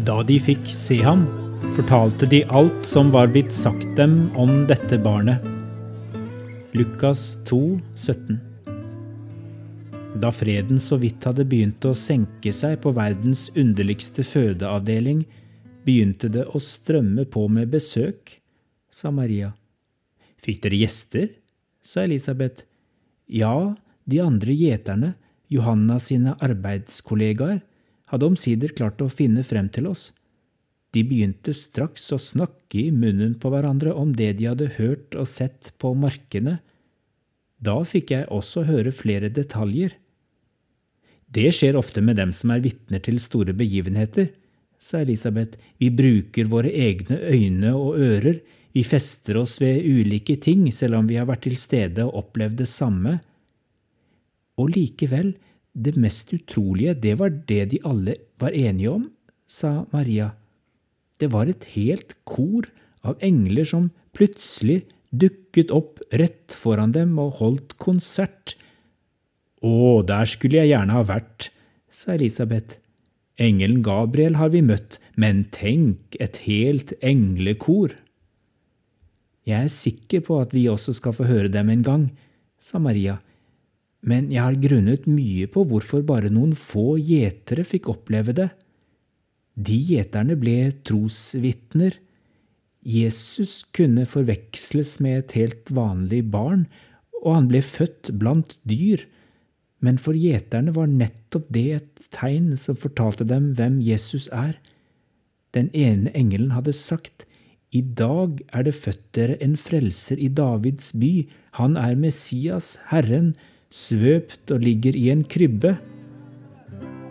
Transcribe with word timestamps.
Da 0.00 0.22
de 0.24 0.38
fikk 0.40 0.62
se 0.72 0.96
ham, 1.04 1.26
fortalte 1.76 2.24
de 2.30 2.38
alt 2.56 2.86
som 2.88 3.10
var 3.12 3.28
blitt 3.34 3.52
sagt 3.52 3.88
dem 3.98 4.30
om 4.38 4.62
dette 4.70 4.96
barnet. 5.02 5.44
Lukas 6.72 7.36
2, 7.50 7.58
17. 7.98 8.38
Da 10.22 10.30
freden 10.32 10.80
så 10.80 10.96
vidt 11.02 11.26
hadde 11.28 11.44
begynt 11.44 11.84
å 11.84 11.92
senke 11.92 12.54
seg 12.56 12.78
på 12.80 12.94
verdens 12.96 13.48
underligste 13.52 14.24
fødeavdeling, 14.24 15.26
begynte 15.84 16.32
det 16.32 16.46
å 16.48 16.62
strømme 16.64 17.26
på 17.28 17.44
med 17.52 17.68
besøk, 17.74 18.38
sa 18.88 19.12
Maria. 19.12 19.52
Fikk 20.40 20.64
dere 20.64 20.80
gjester? 20.80 21.28
sa 21.84 22.06
Elisabeth. 22.08 22.64
Ja, 23.28 23.74
de 24.08 24.24
andre 24.24 24.56
gjeterne, 24.56 25.14
Johanna 25.52 25.98
sine 26.00 26.38
arbeidskollegaer, 26.40 27.60
hadde 28.10 28.26
omsider 28.26 28.74
klart 28.76 29.02
å 29.02 29.10
finne 29.12 29.44
frem 29.46 29.70
til 29.72 29.88
oss. 29.90 30.10
De 30.94 31.04
begynte 31.06 31.54
straks 31.54 32.08
å 32.14 32.18
snakke 32.18 32.80
i 32.80 32.90
munnen 32.90 33.36
på 33.38 33.50
hverandre 33.52 33.94
om 33.94 34.12
det 34.18 34.32
de 34.40 34.48
hadde 34.50 34.72
hørt 34.78 35.14
og 35.14 35.28
sett 35.30 35.70
på 35.78 35.92
markene. 35.94 36.58
Da 37.62 37.76
fikk 37.86 38.10
jeg 38.14 38.30
også 38.32 38.64
høre 38.66 38.92
flere 38.94 39.30
detaljer. 39.30 39.94
Det 41.30 41.50
skjer 41.54 41.78
ofte 41.78 42.02
med 42.02 42.18
dem 42.18 42.32
som 42.34 42.50
er 42.50 42.62
vitner 42.64 43.02
til 43.06 43.20
store 43.22 43.54
begivenheter, 43.54 44.32
sa 44.80 45.04
Elisabeth. 45.04 45.60
Vi 45.78 45.92
bruker 45.94 46.48
våre 46.50 46.72
egne 46.74 47.20
øyne 47.30 47.74
og 47.76 48.00
ører, 48.00 48.40
vi 48.72 48.82
fester 48.86 49.38
oss 49.40 49.58
ved 49.62 49.82
ulike 49.82 50.36
ting 50.42 50.68
selv 50.74 51.00
om 51.00 51.08
vi 51.10 51.18
har 51.18 51.26
vært 51.26 51.44
til 51.46 51.56
stede 51.58 52.06
og 52.06 52.18
opplevd 52.24 52.60
det 52.62 52.68
samme. 52.70 53.16
Og 54.58 54.70
likevel, 54.74 55.34
det 55.74 55.96
mest 55.96 56.32
utrolige, 56.34 56.94
det 56.94 57.16
var 57.20 57.30
det 57.48 57.64
de 57.72 57.80
alle 57.86 58.16
var 58.40 58.54
enige 58.56 58.90
om, 58.90 59.08
sa 59.46 59.86
Maria. 59.92 60.32
Det 61.20 61.30
var 61.32 61.50
et 61.50 61.64
helt 61.76 62.16
kor 62.24 62.66
av 63.06 63.20
engler 63.24 63.66
som 63.68 63.90
plutselig 64.16 64.82
dukket 65.10 65.72
opp 65.74 66.00
rett 66.12 66.54
foran 66.54 66.94
dem 66.94 67.18
og 67.22 67.38
holdt 67.40 67.76
konsert. 67.82 68.56
Å, 69.60 70.02
der 70.06 70.28
skulle 70.30 70.62
jeg 70.62 70.72
gjerne 70.72 70.96
ha 70.96 71.04
vært, 71.06 71.50
sa 71.90 72.14
Elisabeth. 72.14 72.78
Engelen 73.40 73.82
Gabriel 73.84 74.36
har 74.36 74.52
vi 74.52 74.62
møtt, 74.64 74.98
men 75.16 75.46
tenk, 75.52 76.16
et 76.20 76.42
helt 76.46 76.92
englekor. 77.00 77.94
Jeg 79.48 79.66
er 79.66 79.72
sikker 79.72 80.24
på 80.24 80.40
at 80.42 80.52
vi 80.54 80.68
også 80.68 80.94
skal 80.96 81.16
få 81.16 81.26
høre 81.28 81.52
dem 81.52 81.72
en 81.72 81.84
gang, 81.84 82.06
sa 82.60 82.78
Maria, 82.78 83.18
men 84.00 84.30
jeg 84.32 84.40
har 84.40 84.60
grunnet 84.62 85.06
mye 85.10 85.48
på 85.52 85.64
hvorfor 85.68 86.04
bare 86.08 86.32
noen 86.32 86.54
få 86.56 86.94
gjetere 86.96 87.66
fikk 87.68 87.90
oppleve 87.92 88.34
det. 88.36 88.48
De 89.60 89.76
gjeterne 89.76 90.36
ble 90.40 90.70
trosvitner. 90.88 91.98
Jesus 92.80 93.60
kunne 93.76 94.06
forveksles 94.08 94.96
med 95.04 95.18
et 95.18 95.34
helt 95.36 95.72
vanlig 95.76 96.22
barn, 96.32 96.64
og 97.20 97.34
han 97.36 97.50
ble 97.50 97.60
født 97.60 98.14
blant 98.16 98.56
dyr, 98.64 99.04
men 99.84 100.00
for 100.00 100.16
gjeterne 100.16 100.72
var 100.76 100.88
nettopp 100.88 101.48
det 101.52 101.66
et 101.76 102.08
tegn 102.12 102.54
som 102.60 102.78
fortalte 102.80 103.26
dem 103.28 103.52
hvem 103.56 103.78
Jesus 103.84 104.28
er. 104.32 104.56
Den 105.56 105.68
ene 105.76 106.12
engelen 106.16 106.54
hadde 106.56 106.72
sagt, 106.76 107.26
I 107.70 107.82
dag 107.82 108.40
er 108.52 108.64
det 108.66 108.74
født 108.74 109.04
dere 109.14 109.36
en 109.44 109.56
frelser 109.60 110.18
i 110.18 110.28
Davids 110.32 110.90
by, 110.96 111.28
han 111.60 111.76
er 111.76 111.96
Messias, 112.00 112.78
Herren, 112.90 113.34
svøpt 113.70 114.50
og 114.50 114.64
ligger 114.64 114.98
i 114.98 115.08
en 115.12 115.22
krybbe. 115.24 115.76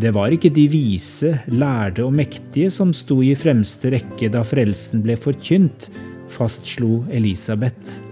Det 0.00 0.12
var 0.14 0.34
ikke 0.34 0.50
de 0.54 0.66
vise, 0.70 1.32
lærde 1.50 2.04
og 2.06 2.14
mektige 2.14 2.70
som 2.74 2.92
sto 2.94 3.20
i 3.22 3.32
fremste 3.38 3.90
rekke 3.94 4.30
da 4.34 4.42
frelsen 4.46 5.02
ble 5.04 5.18
forkynt, 5.18 5.90
fastslo 6.30 7.04
Elisabeth. 7.10 8.09